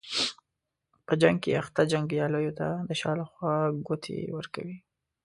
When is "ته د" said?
2.59-2.89